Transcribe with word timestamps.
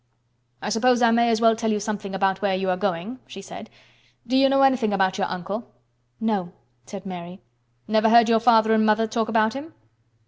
"I 0.63 0.69
suppose 0.69 1.03
I 1.03 1.11
may 1.11 1.29
as 1.29 1.41
well 1.41 1.55
tell 1.55 1.71
you 1.71 1.79
something 1.79 2.15
about 2.15 2.41
where 2.41 2.55
you 2.55 2.71
are 2.71 2.75
going 2.75 3.17
to," 3.17 3.21
she 3.27 3.39
said. 3.39 3.69
"Do 4.25 4.35
you 4.35 4.49
know 4.49 4.63
anything 4.63 4.93
about 4.93 5.19
your 5.19 5.27
uncle?" 5.27 5.63
"No," 6.19 6.53
said 6.87 7.05
Mary. 7.05 7.39
"Never 7.87 8.09
heard 8.09 8.27
your 8.27 8.39
father 8.39 8.73
and 8.73 8.83
mother 8.83 9.05
talk 9.05 9.27
about 9.29 9.53
him?" 9.53 9.75